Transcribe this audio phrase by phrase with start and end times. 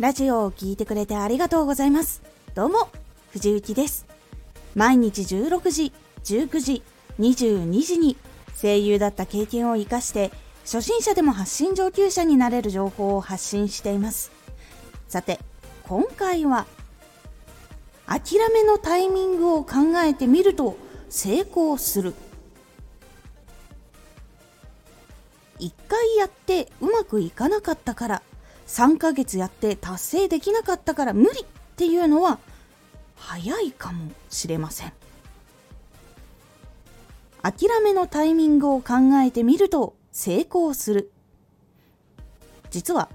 [0.00, 2.22] ラジオを聴いてくれてありがとうございます。
[2.54, 2.88] どうも、
[3.32, 4.06] 藤幸です。
[4.76, 5.92] 毎日16時、
[6.22, 6.82] 19時、
[7.18, 8.16] 22時に
[8.62, 10.30] 声優だった経験を活かして
[10.62, 14.30] 初心者でも発信上級者になれる情報を発信しています。
[15.08, 15.40] さて、
[15.82, 16.66] 今回は
[18.06, 20.76] 諦めのタイミングを考えてみると
[21.08, 22.14] 成功する。
[25.58, 28.22] 1回やってうまくいかなかったから
[28.68, 31.44] 3ヶ月やって達成できなかったから無理っ
[31.76, 32.38] ていうのは
[33.16, 34.92] 早いかもしれません。
[37.42, 38.94] 諦めのタイミングを考
[39.24, 41.10] えてみると成功する。
[42.70, 43.08] 実は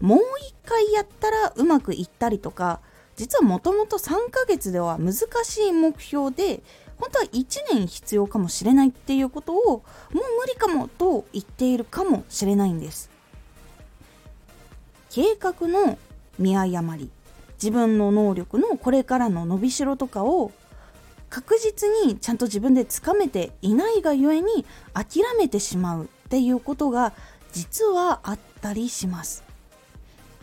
[0.00, 2.80] もう一回やったらうまくいったりとか
[3.14, 6.62] 実はもともと3ヶ月では難しい目標で
[6.98, 9.82] 本当は1年必要かもしれないっていうことをも
[10.12, 13.15] う無理かもと言っているかもしれないんです。
[15.16, 15.96] 計画の
[16.38, 17.10] 見誤り。
[17.54, 20.52] 自分の能力のこれからの伸びしろとかを
[21.30, 27.14] 確実にちゃんと自分でつかめていないがゆえに諦めてしまうっていうことが
[27.50, 29.42] 実はあったりします。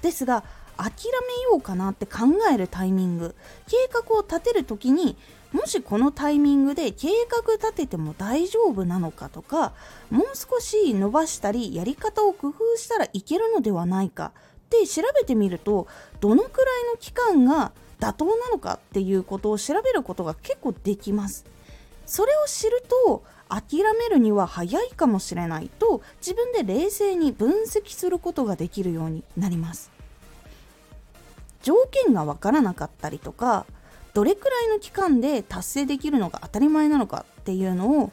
[0.01, 0.44] ですが
[0.75, 0.89] 諦
[1.38, 3.35] めようかなって考えるタイミング。
[3.67, 5.16] 計画を立てる時に
[5.51, 9.73] もしこのタイミングで計画立てても大丈夫なのかとか
[10.09, 14.31] もう少し伸ばしたりやり方を工夫したらいけるのではないか
[14.77, 15.88] って調べてみると
[16.19, 21.45] どのくらいの期間が妥当なのかっていうことを調べることが結構できます。
[22.05, 29.91] それを知ると諦めるには早いかもしれないと自分で冷静に分析することができるようになります。
[31.61, 33.66] 条件がわからなかったりとか
[34.13, 38.11] どれくらいの期間で達成できるのが当たり前なのかっていうのを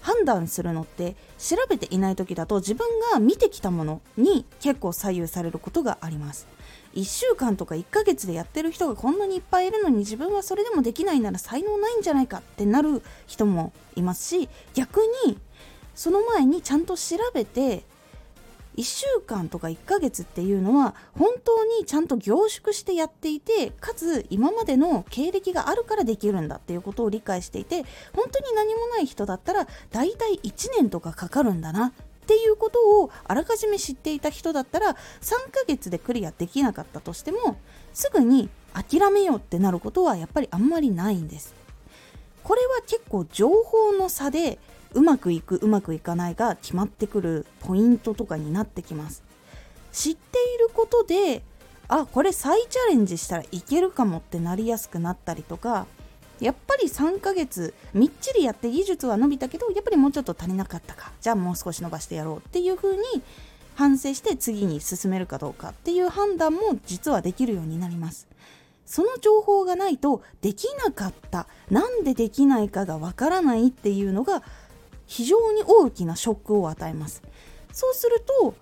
[0.00, 6.46] 判断するのって調べていない時だと自分が見てきたものに結構左右されることがあります。
[6.94, 15.38] 1週間とか1ヶ月でやってる人がこんなにいっぱいいるのに自分はそれでもできないなら才能ないんじゃないかってなる人もいますし逆に
[15.94, 17.84] その前にちゃんと調べて
[18.76, 31.92] 1週間とか1ヶ月っていうのは本当にちゃんと凝縮してやっていてかつ今までの経歴があるからできるんだっていうことを理解していて本当に何もない人だったら大体1年とかかかるんだなっ
[32.26, 34.94] ていうことをあらかじめ知っていた人だったら3
[35.50, 37.56] ヶ月でクリアできなかったとしても
[37.92, 41.54] すぐに諦めようってなることはやっぱりあんまりないんです。
[42.44, 44.58] これは結構情報の差で
[44.94, 49.22] うまくいくうまくいかないが決まってくるポイントとかになってきます。
[49.92, 51.42] 知っていることで
[51.88, 55.86] あこれ再チャレンジしたらいけるかもってなりやすくなったりとか
[56.38, 61.12] やっぱり3ヶ月みっちりやって技術は伸びたけどやっぱりもうちょっと足りなかったか。
[61.20, 63.02] じゃあもう少し伸ばしてやろうっていう風に
[63.74, 68.28] 反省して次に進めるかどうかっていう判断も実はできるようになります。
[68.86, 71.46] その情報がないとできなかった。
[71.70, 74.42] なんでできないかがわからないっていうのが
[75.10, 77.20] 非常に大きなショックを与えます。
[77.72, 78.54] そうすると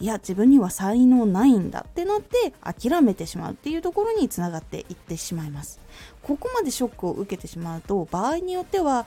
[0.00, 5.78] いや自分には才能ないんだってなって諦めてしまうっていうところにつながっていってしまいます。
[6.24, 9.06] ここまでショックを受けてしまうと場合によっては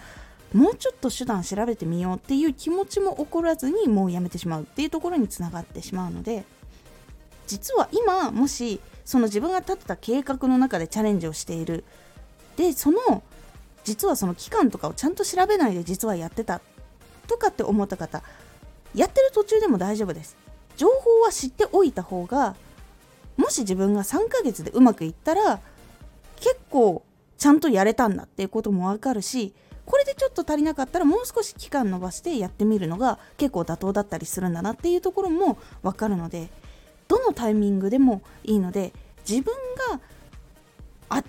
[0.53, 6.45] もうちょっと手段調べてみようっていう気持ちも起こらずにもうやめてしまうっていうところにつながってしまうので
[7.45, 11.83] 実は今もしその自分が立てた計画の中でチャレンジをしている。
[12.55, 13.21] でその
[13.83, 16.55] 実はその期間とかをちゃんと調べないで実はやってた。
[16.57, 16.61] っ
[17.25, 18.21] とかって思った方
[18.93, 20.37] やってる途中でも大丈夫です。
[20.77, 22.55] 情報は知っておいた方が
[23.37, 25.59] もし自分が3ヶ月でうまくいったら
[26.37, 27.03] 結構
[27.37, 29.53] ちゃんとやれたんだっていうこともわかるし
[29.85, 36.49] これでちょっと足りなかったらもう少し期間延ばしてやってみるのが結構妥当だったりするんだなっていうところもわかるので
[37.07, 38.93] どのタイミングでもいいので
[39.27, 39.53] 自分
[39.91, 39.99] が
[41.09, 41.23] 諦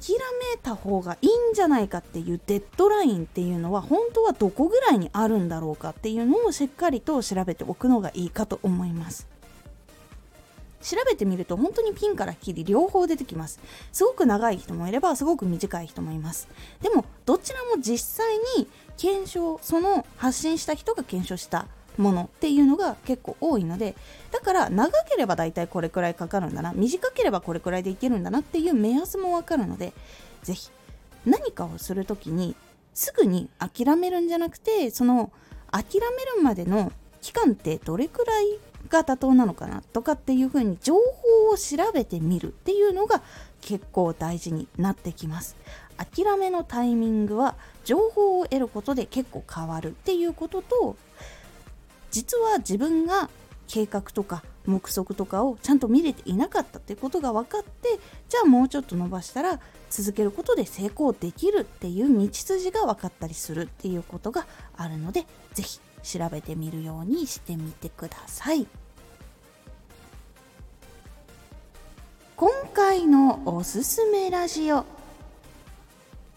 [0.53, 9.27] めた方がいいんじゃないかっていうデッドラインっていうのは本当はどこぐらいにあるんだろうかっていうのをしっかりと調べておくのがいいかと思います。
[10.83, 13.59] 調べてみると本当にピンからキリ両方出てきます。
[13.93, 16.49] すごく長い人もいればすごく短い人もいます。
[16.81, 21.67] でもどちらも実際に検証その発信した人が検証した
[21.99, 23.95] ものっていうのが結構多いので
[24.31, 29.93] だから長ければ大体これくらいかかるんだな短ければこれくらいでいけるんだなっていう目安もわかるので
[30.43, 30.71] 是非
[31.25, 32.55] 何かをする時に
[32.95, 35.31] すぐに諦めるんじゃなくてその
[35.71, 38.47] 諦めるまでの期間ってどれくらい
[38.89, 43.23] が妥当なのかなとかっていうふうに情報を調べてみるっていうのが
[43.61, 45.57] 結構大事になってきます。
[45.97, 50.97] 諦めのタイミングは情報を得ることで結構変わるっていうことと
[52.17, 53.29] 実は自分が
[53.67, 57.91] 計画とか目測とかをちゃんと見れていなかったってことが分かって
[58.31, 59.61] じゃあもうちょっと伸ばしたら
[59.91, 64.47] 続けることで成功できるっていう道筋が分かったりするっていうことが
[64.79, 65.79] あるので是非
[66.19, 68.67] 調べてみるようにしてみてください。
[72.35, 74.87] 今回のおすすめラジオ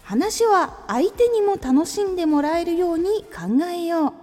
[0.03, 4.13] 話は相手にも楽しんでもらえるように考えよう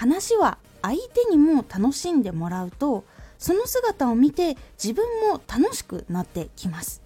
[0.00, 3.04] 話は相手にも楽しんでもらうと
[3.38, 7.02] その姿を見て自分も楽しくなってきます。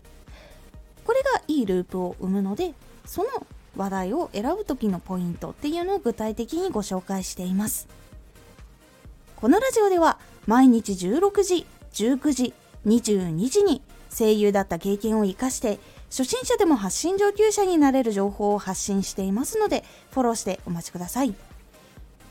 [1.05, 2.73] これがいいループを生むので
[3.05, 3.29] その
[3.76, 7.88] 話題を選ぶ時のポイントっていうのを具体的にご紹介しています。
[9.35, 12.55] このラジオでは毎日16時19時
[12.87, 13.82] 22時に
[14.17, 15.81] 声優だった経験を生かして
[16.11, 19.82] 初心者でも発信上級者になれる情報を発信していますので
[20.12, 21.35] フォローしてお待ちください。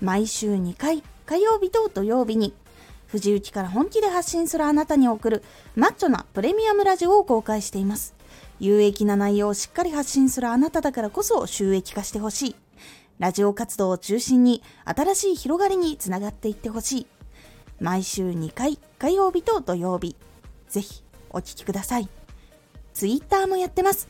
[0.04, 2.54] 毎週2回火曜日と土曜日に
[3.08, 5.44] 藤雪から本気で発信するあなたに送る
[5.78, 8.14] マッチョなプレミアムラジオを公開しています。
[8.60, 12.56] 有益な内容をしっかり発信するあなただからこそ収益化してほしい。
[13.18, 17.08] ラジオ活動を中心に新しい広がりにつながっていってほしい。
[17.80, 20.18] 毎週2回火曜日と土曜日。
[20.68, 22.10] ぜひお聴きください。
[22.94, 24.10] ツイッターもやってます。